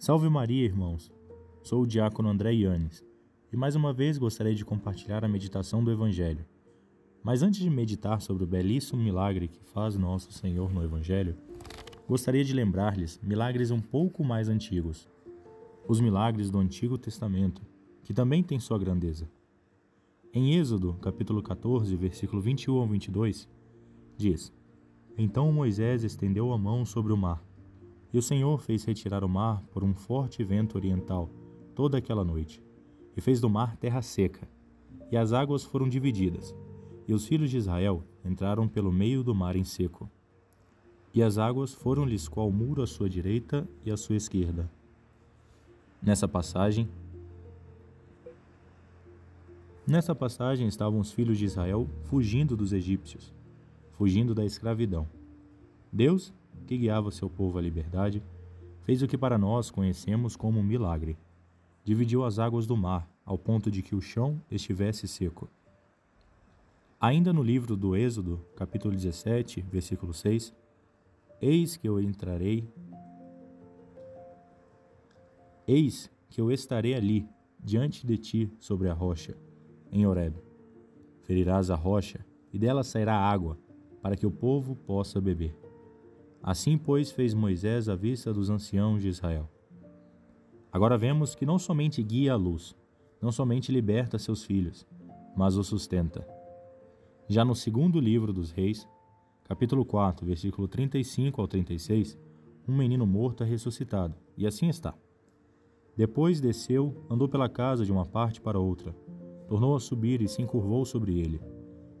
Salve 0.00 0.30
Maria, 0.30 0.64
irmãos! 0.64 1.12
Sou 1.62 1.82
o 1.82 1.86
diácono 1.86 2.30
André 2.30 2.54
Yanes 2.54 3.04
e 3.52 3.56
mais 3.56 3.76
uma 3.76 3.92
vez 3.92 4.16
gostaria 4.16 4.54
de 4.54 4.64
compartilhar 4.64 5.26
a 5.26 5.28
meditação 5.28 5.84
do 5.84 5.90
Evangelho. 5.90 6.46
Mas 7.22 7.42
antes 7.42 7.60
de 7.60 7.68
meditar 7.68 8.22
sobre 8.22 8.42
o 8.42 8.46
belíssimo 8.46 8.98
milagre 9.02 9.46
que 9.46 9.62
faz 9.62 9.98
nosso 9.98 10.32
Senhor 10.32 10.72
no 10.72 10.82
Evangelho, 10.82 11.36
gostaria 12.08 12.42
de 12.42 12.54
lembrar-lhes 12.54 13.20
milagres 13.22 13.70
um 13.70 13.78
pouco 13.78 14.24
mais 14.24 14.48
antigos. 14.48 15.06
Os 15.86 16.00
milagres 16.00 16.50
do 16.50 16.58
Antigo 16.58 16.96
Testamento, 16.96 17.60
que 18.02 18.14
também 18.14 18.42
têm 18.42 18.58
sua 18.58 18.78
grandeza. 18.78 19.30
Em 20.32 20.54
Êxodo, 20.54 20.94
capítulo 20.94 21.42
14, 21.42 21.94
versículo 21.94 22.40
21 22.40 22.78
ao 22.78 22.86
22, 22.86 23.46
diz: 24.16 24.50
Então 25.18 25.52
Moisés 25.52 26.04
estendeu 26.04 26.54
a 26.54 26.56
mão 26.56 26.86
sobre 26.86 27.12
o 27.12 27.18
mar, 27.18 27.44
e 28.12 28.18
o 28.18 28.22
Senhor 28.22 28.60
fez 28.60 28.84
retirar 28.84 29.22
o 29.24 29.28
mar 29.28 29.62
por 29.70 29.84
um 29.84 29.94
forte 29.94 30.42
vento 30.42 30.76
oriental 30.76 31.30
toda 31.74 31.98
aquela 31.98 32.24
noite, 32.24 32.62
e 33.16 33.20
fez 33.20 33.40
do 33.40 33.48
mar 33.48 33.76
terra 33.76 34.02
seca, 34.02 34.48
e 35.10 35.16
as 35.16 35.32
águas 35.32 35.64
foram 35.64 35.88
divididas, 35.88 36.54
e 37.06 37.14
os 37.14 37.26
filhos 37.26 37.50
de 37.50 37.56
Israel 37.56 38.04
entraram 38.24 38.68
pelo 38.68 38.92
meio 38.92 39.22
do 39.22 39.34
mar 39.34 39.56
em 39.56 39.64
seco. 39.64 40.10
E 41.12 41.22
as 41.22 41.38
águas 41.38 41.74
foram-lhes 41.74 42.28
qual 42.28 42.50
muro 42.52 42.82
à 42.82 42.86
sua 42.86 43.08
direita 43.08 43.68
e 43.84 43.90
à 43.90 43.96
sua 43.96 44.16
esquerda. 44.16 44.70
Nessa 46.00 46.28
passagem, 46.28 46.88
Nessa 49.90 50.14
passagem 50.14 50.68
estavam 50.68 51.00
os 51.00 51.10
filhos 51.10 51.36
de 51.36 51.44
Israel 51.44 51.88
fugindo 52.04 52.56
dos 52.56 52.72
egípcios, 52.72 53.32
fugindo 53.90 54.32
da 54.32 54.44
escravidão. 54.44 55.04
Deus, 55.92 56.32
que 56.66 56.76
guiava 56.76 57.10
seu 57.10 57.28
povo 57.28 57.58
à 57.58 57.62
liberdade, 57.62 58.22
fez 58.82 59.02
o 59.02 59.08
que 59.08 59.18
para 59.18 59.36
nós 59.36 59.70
conhecemos 59.70 60.36
como 60.36 60.60
um 60.60 60.62
milagre. 60.62 61.18
Dividiu 61.84 62.24
as 62.24 62.38
águas 62.38 62.66
do 62.66 62.76
mar, 62.76 63.08
ao 63.24 63.38
ponto 63.38 63.70
de 63.70 63.82
que 63.82 63.94
o 63.94 64.00
chão 64.00 64.40
estivesse 64.50 65.08
seco. 65.08 65.48
Ainda 67.00 67.32
no 67.32 67.42
livro 67.42 67.76
do 67.76 67.96
Êxodo, 67.96 68.44
capítulo 68.54 68.94
17, 68.94 69.62
versículo 69.62 70.12
6, 70.12 70.54
Eis 71.40 71.76
que 71.76 71.88
eu 71.88 72.00
entrarei, 72.00 72.68
eis 75.66 76.10
que 76.28 76.40
eu 76.40 76.52
estarei 76.52 76.94
ali, 76.94 77.26
diante 77.58 78.06
de 78.06 78.18
ti, 78.18 78.52
sobre 78.58 78.88
a 78.88 78.92
rocha 78.92 79.36
em 79.90 80.06
Horeb. 80.06 80.36
Ferirás 81.22 81.70
a 81.70 81.74
rocha, 81.74 82.24
e 82.52 82.58
dela 82.58 82.82
sairá 82.82 83.14
água, 83.14 83.58
para 84.02 84.16
que 84.16 84.26
o 84.26 84.30
povo 84.30 84.74
possa 84.74 85.20
beber. 85.20 85.56
Assim, 86.42 86.78
pois, 86.78 87.10
fez 87.10 87.34
Moisés 87.34 87.88
à 87.88 87.94
vista 87.94 88.32
dos 88.32 88.48
anciãos 88.48 89.02
de 89.02 89.08
Israel. 89.08 89.48
Agora 90.72 90.96
vemos 90.96 91.34
que 91.34 91.44
não 91.44 91.58
somente 91.58 92.02
guia 92.02 92.32
a 92.32 92.36
luz, 92.36 92.74
não 93.20 93.30
somente 93.30 93.70
liberta 93.70 94.18
seus 94.18 94.44
filhos, 94.44 94.86
mas 95.36 95.56
os 95.56 95.66
sustenta. 95.66 96.26
Já 97.28 97.44
no 97.44 97.54
segundo 97.54 98.00
livro 98.00 98.32
dos 98.32 98.50
Reis, 98.50 98.88
capítulo 99.44 99.84
4, 99.84 100.24
versículo 100.24 100.66
35 100.66 101.40
ao 101.40 101.46
36, 101.46 102.18
um 102.66 102.76
menino 102.76 103.06
morto 103.06 103.42
é 103.42 103.46
ressuscitado, 103.46 104.14
e 104.36 104.46
assim 104.46 104.68
está. 104.68 104.94
Depois 105.96 106.40
desceu, 106.40 107.04
andou 107.10 107.28
pela 107.28 107.48
casa 107.48 107.84
de 107.84 107.92
uma 107.92 108.06
parte 108.06 108.40
para 108.40 108.58
outra, 108.58 108.94
tornou 109.46 109.74
a 109.74 109.80
subir 109.80 110.22
e 110.22 110.28
se 110.28 110.40
encurvou 110.40 110.84
sobre 110.86 111.18
ele. 111.18 111.40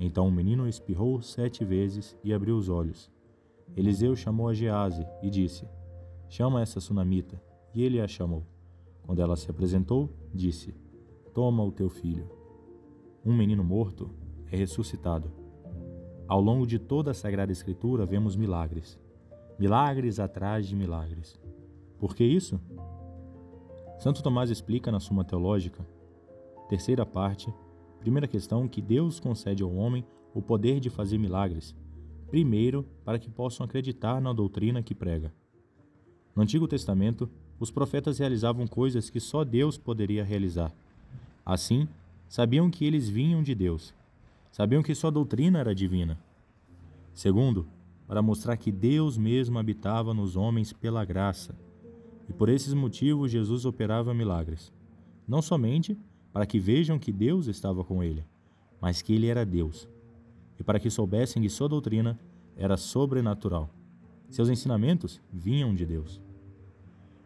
Então 0.00 0.26
o 0.26 0.32
menino 0.32 0.66
espirrou 0.66 1.22
sete 1.22 1.64
vezes 1.64 2.18
e 2.24 2.32
abriu 2.32 2.56
os 2.56 2.68
olhos. 2.68 3.13
Eliseu 3.76 4.14
chamou 4.14 4.48
a 4.48 4.54
Gease 4.54 5.06
e 5.22 5.30
disse: 5.30 5.66
Chama 6.28 6.62
essa 6.62 6.80
sunamita. 6.80 7.40
E 7.74 7.82
ele 7.82 8.00
a 8.00 8.06
chamou. 8.06 8.44
Quando 9.02 9.20
ela 9.20 9.36
se 9.36 9.50
apresentou, 9.50 10.10
disse: 10.32 10.74
Toma 11.32 11.64
o 11.64 11.72
teu 11.72 11.88
filho. 11.88 12.28
Um 13.24 13.34
menino 13.34 13.64
morto 13.64 14.10
é 14.50 14.56
ressuscitado. 14.56 15.30
Ao 16.28 16.40
longo 16.40 16.66
de 16.66 16.78
toda 16.78 17.10
a 17.10 17.14
Sagrada 17.14 17.52
Escritura 17.52 18.06
vemos 18.06 18.36
milagres. 18.36 18.98
Milagres 19.58 20.20
atrás 20.20 20.66
de 20.66 20.76
milagres. 20.76 21.40
Por 21.98 22.14
que 22.14 22.24
isso? 22.24 22.60
Santo 23.98 24.22
Tomás 24.22 24.50
explica 24.50 24.90
na 24.90 25.00
Suma 25.00 25.24
Teológica 25.24 25.86
Terceira 26.68 27.04
parte, 27.04 27.52
primeira 28.00 28.26
questão 28.26 28.66
que 28.66 28.80
Deus 28.80 29.20
concede 29.20 29.62
ao 29.62 29.74
homem 29.74 30.04
o 30.32 30.40
poder 30.40 30.80
de 30.80 30.88
fazer 30.88 31.18
milagres. 31.18 31.74
Primeiro, 32.34 32.84
para 33.04 33.16
que 33.16 33.30
possam 33.30 33.64
acreditar 33.64 34.20
na 34.20 34.32
doutrina 34.32 34.82
que 34.82 34.92
prega. 34.92 35.32
No 36.34 36.42
Antigo 36.42 36.66
Testamento, 36.66 37.30
os 37.60 37.70
profetas 37.70 38.18
realizavam 38.18 38.66
coisas 38.66 39.08
que 39.08 39.20
só 39.20 39.44
Deus 39.44 39.78
poderia 39.78 40.24
realizar. 40.24 40.74
Assim, 41.46 41.86
sabiam 42.28 42.68
que 42.72 42.84
eles 42.84 43.08
vinham 43.08 43.40
de 43.40 43.54
Deus. 43.54 43.94
Sabiam 44.50 44.82
que 44.82 44.96
sua 44.96 45.12
doutrina 45.12 45.60
era 45.60 45.72
divina. 45.72 46.18
Segundo, 47.12 47.68
para 48.04 48.20
mostrar 48.20 48.56
que 48.56 48.72
Deus 48.72 49.16
mesmo 49.16 49.56
habitava 49.56 50.12
nos 50.12 50.34
homens 50.34 50.72
pela 50.72 51.04
graça. 51.04 51.56
E 52.28 52.32
por 52.32 52.48
esses 52.48 52.74
motivos 52.74 53.30
Jesus 53.30 53.64
operava 53.64 54.12
milagres. 54.12 54.72
Não 55.28 55.40
somente 55.40 55.96
para 56.32 56.46
que 56.46 56.58
vejam 56.58 56.98
que 56.98 57.12
Deus 57.12 57.46
estava 57.46 57.84
com 57.84 58.02
ele, 58.02 58.24
mas 58.80 59.02
que 59.02 59.14
ele 59.14 59.28
era 59.28 59.46
Deus, 59.46 59.88
e 60.58 60.62
para 60.62 60.78
que 60.78 60.90
soubessem 60.90 61.42
que 61.42 61.48
sua 61.48 61.68
doutrina 61.68 62.18
era 62.56 62.76
sobrenatural. 62.76 63.70
Seus 64.30 64.48
ensinamentos 64.48 65.20
vinham 65.32 65.74
de 65.74 65.84
Deus. 65.84 66.20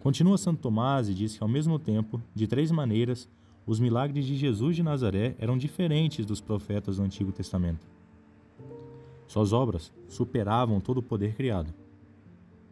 Continua 0.00 0.36
Santo 0.36 0.60
Tomás 0.60 1.08
e 1.08 1.14
diz 1.14 1.36
que, 1.36 1.42
ao 1.42 1.48
mesmo 1.48 1.78
tempo, 1.78 2.20
de 2.34 2.46
três 2.46 2.70
maneiras, 2.70 3.28
os 3.66 3.78
milagres 3.78 4.24
de 4.26 4.36
Jesus 4.36 4.74
de 4.74 4.82
Nazaré 4.82 5.36
eram 5.38 5.56
diferentes 5.56 6.26
dos 6.26 6.40
profetas 6.40 6.96
do 6.96 7.02
Antigo 7.02 7.30
Testamento. 7.30 7.86
Suas 9.28 9.52
obras 9.52 9.92
superavam 10.08 10.80
todo 10.80 10.98
o 10.98 11.02
poder 11.02 11.34
criado. 11.34 11.72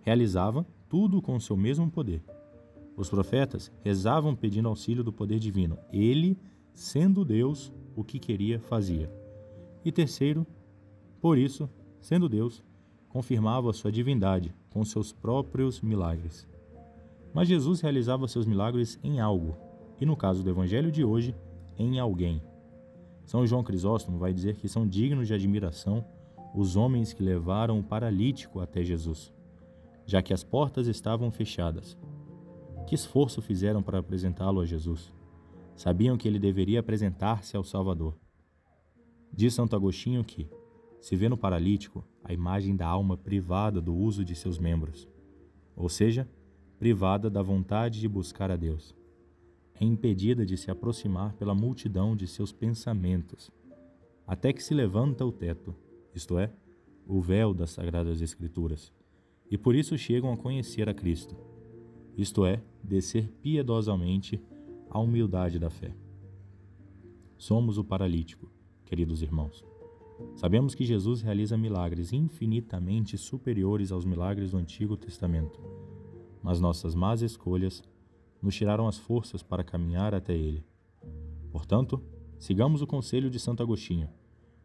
Realizava 0.03 0.67
tudo 0.89 1.23
com 1.23 1.39
seu 1.39 1.57
mesmo 1.57 1.89
poder 1.89 2.23
os 3.01 3.09
profetas 3.09 3.73
rezavam 3.83 4.37
pedindo 4.37 4.69
auxílio 4.69 5.03
do 5.03 5.13
poder 5.13 5.39
divino. 5.39 5.79
Ele, 5.91 6.37
sendo 6.75 7.25
Deus, 7.25 7.73
o 7.97 8.05
que 8.05 8.19
queria 8.19 8.61
fazia. 8.61 9.11
E 9.85 9.91
terceiro, 9.91 10.47
por 11.21 11.39
isso, 11.39 11.69
sendo 12.01 12.29
Deus, 12.29 12.63
confirmava 13.09 13.73
sua 13.73 13.91
divindade 13.91 14.55
com 14.71 14.85
seus 14.85 15.13
próprios 15.13 15.81
milagres. 15.81 16.47
Mas 17.33 17.49
Jesus 17.49 17.81
realizava 17.81 18.29
seus 18.29 18.47
milagres 18.47 18.99
em 19.03 19.21
algo, 19.21 19.57
e 20.01 20.07
no 20.07 20.17
caso 20.17 20.43
do 20.43 20.51
evangelho 20.51 20.91
de 20.91 21.05
hoje, 21.05 21.35
em 21.79 21.99
alguém. 21.99 22.43
São 23.25 23.47
João 23.47 23.63
Crisóstomo 23.63 24.19
vai 24.19 24.33
dizer 24.33 24.57
que 24.57 24.69
são 24.69 24.87
dignos 24.87 25.29
de 25.29 25.35
admiração 25.35 26.05
os 26.55 26.77
homens 26.77 27.13
que 27.13 27.23
levaram 27.23 27.79
o 27.79 27.83
paralítico 27.83 28.61
até 28.61 28.83
Jesus, 28.83 29.33
já 30.05 30.21
que 30.21 30.35
as 30.35 30.43
portas 30.43 30.87
estavam 30.87 31.31
fechadas. 31.31 31.97
Que 32.87 32.95
esforço 32.95 33.41
fizeram 33.41 33.83
para 33.83 33.99
apresentá-lo 33.99 34.61
a 34.61 34.67
Jesus? 34.67 35.13
Sabiam 35.77 36.17
que 36.17 36.27
ele 36.27 36.39
deveria 36.39 36.81
apresentar-se 36.81 37.57
ao 37.57 37.63
Salvador. 37.63 38.17
Diz 39.33 39.55
Santo 39.55 39.77
Agostinho 39.77 40.25
que, 40.25 40.49
se 41.01 41.17
vê 41.17 41.29
no 41.29 41.37
paralítico 41.37 42.05
a 42.23 42.33
imagem 42.33 42.77
da 42.77 42.87
alma 42.87 43.17
privada 43.17 43.81
do 43.81 43.95
uso 43.95 44.25
de 44.25 44.35
seus 44.35 44.59
membros, 44.59 45.09
ou 45.75 45.89
seja, 45.89 46.29
privada 46.79 47.31
da 47.31 47.43
vontade 47.43 48.01
de 48.01 48.09
buscar 48.09 48.51
a 48.51 48.57
Deus. 48.57 48.95
É 49.75 49.85
impedida 49.85 50.45
de 50.45 50.57
se 50.57 50.71
aproximar 50.71 51.33
pela 51.35 51.55
multidão 51.55 52.15
de 52.15 52.27
seus 52.27 52.53
pensamentos, 52.53 53.51
até 54.27 54.53
que 54.53 54.63
se 54.63 54.75
levanta 54.75 55.25
o 55.25 55.33
teto, 55.33 55.75
isto 56.15 56.39
é, 56.39 56.53
o 57.07 57.21
véu 57.21 57.55
das 57.55 57.71
Sagradas 57.71 58.21
Escrituras, 58.21 58.93
e 59.51 59.57
por 59.57 59.75
isso 59.75 59.97
chegam 59.97 60.33
a 60.33 60.37
conhecer 60.37 60.89
a 60.89 60.95
Cristo 60.95 61.37
isto 62.17 62.45
é, 62.45 62.63
descer 62.83 63.29
piedosamente 63.41 64.39
à 64.91 64.99
humildade 64.99 65.59
da 65.59 65.71
fé. 65.71 65.95
Somos 67.39 67.79
o 67.79 67.85
paralítico, 67.85 68.51
queridos 68.91 69.23
irmãos. 69.23 69.65
Sabemos 70.35 70.75
que 70.75 70.85
Jesus 70.85 71.23
realiza 71.23 71.57
milagres 71.57 72.13
infinitamente 72.13 73.17
superiores 73.17 73.91
aos 73.91 74.05
milagres 74.05 74.51
do 74.51 74.59
Antigo 74.59 74.99
Testamento, 74.99 75.59
mas 76.43 76.61
nossas 76.61 76.95
más 76.95 77.23
escolhas 77.23 77.83
nos 78.43 78.55
tiraram 78.55 78.87
as 78.87 78.99
forças 78.99 79.43
para 79.43 79.65
caminhar 79.65 80.15
até 80.15 80.35
Ele. 80.35 80.63
Portanto, 81.51 82.03
sigamos 82.39 82.83
o 82.83 82.87
conselho 82.87 83.31
de 83.31 83.41
Santo 83.41 83.63
Agostinho. 83.63 84.11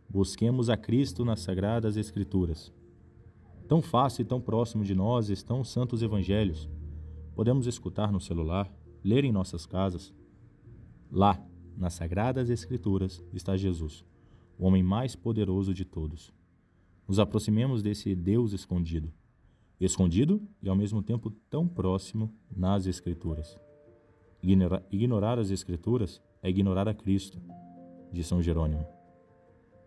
Busquemos 0.09 0.69
a 0.69 0.75
Cristo 0.75 1.23
nas 1.23 1.39
Sagradas 1.39 1.95
Escrituras. 1.95 2.73
Tão 3.67 3.81
fácil 3.81 4.23
e 4.23 4.25
tão 4.25 4.41
próximo 4.41 4.83
de 4.83 4.93
nós 4.93 5.29
estão 5.29 5.61
os 5.61 5.69
santos 5.69 6.01
evangelhos 6.01 6.67
podemos 7.35 7.67
escutar 7.67 8.11
no 8.11 8.21
celular, 8.21 8.71
ler 9.03 9.25
em 9.25 9.31
nossas 9.31 9.65
casas. 9.65 10.13
Lá, 11.11 11.39
nas 11.77 11.93
Sagradas 11.93 12.49
Escrituras, 12.49 13.21
está 13.33 13.57
Jesus, 13.57 14.05
o 14.57 14.65
homem 14.65 14.83
mais 14.83 15.15
poderoso 15.15 15.73
de 15.73 15.85
todos. 15.85 16.33
Nos 17.07 17.19
aproximemos 17.19 17.81
desse 17.81 18.15
Deus 18.15 18.53
escondido. 18.53 19.11
escondido 19.79 20.41
e 20.63 20.69
ao 20.69 20.75
mesmo 20.75 21.03
tempo 21.03 21.29
tão 21.49 21.67
próximo 21.67 22.33
nas 22.55 22.85
Escrituras. 22.87 23.59
Ignora, 24.41 24.85
ignorar 24.91 25.37
as 25.37 25.51
Escrituras 25.51 26.21
é 26.41 26.49
ignorar 26.49 26.87
a 26.87 26.93
Cristo, 26.93 27.41
de 28.11 28.23
São 28.23 28.41
Jerônimo. 28.41 28.85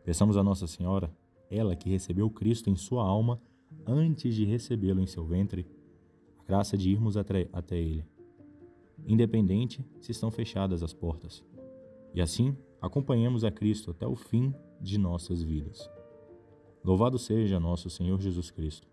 Peçamos 0.05 0.37
a 0.37 0.43
Nossa 0.43 0.67
Senhora, 0.67 1.11
ela 1.51 1.75
que 1.75 1.89
recebeu 1.89 2.29
Cristo 2.29 2.69
em 2.69 2.77
sua 2.77 3.03
alma 3.03 3.41
antes 3.87 4.35
de 4.35 4.45
recebê-lo 4.45 5.01
em 5.01 5.07
seu 5.07 5.25
ventre, 5.25 5.67
a 6.39 6.45
graça 6.45 6.77
de 6.77 6.91
irmos 6.91 7.17
até 7.17 7.49
Ele, 7.77 8.05
independente 9.07 9.85
se 10.01 10.13
estão 10.13 10.31
fechadas 10.31 10.83
as 10.83 10.93
portas, 10.93 11.43
e 12.15 12.21
assim 12.21 12.57
acompanhemos 12.81 13.45
a 13.45 13.51
Cristo 13.51 13.91
até 13.91 14.07
o 14.07 14.15
fim 14.15 14.55
de 14.81 14.99
nossas 14.99 15.43
vidas. 15.43 15.91
Louvado 16.85 17.19
seja 17.19 17.61
nosso 17.61 17.91
Senhor 17.91 18.21
Jesus 18.21 18.51
Cristo. 18.51 18.87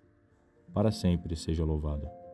Para 0.73 0.91
sempre 0.91 1.35
seja 1.35 1.63
louvado. 1.63 2.24